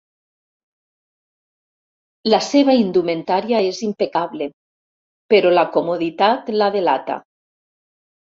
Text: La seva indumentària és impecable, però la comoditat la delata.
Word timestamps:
La 2.33 2.39
seva 2.45 2.75
indumentària 2.83 3.59
és 3.67 3.83
impecable, 3.89 4.49
però 5.35 5.53
la 5.59 5.67
comoditat 5.77 6.51
la 6.63 6.71
delata. 6.79 7.21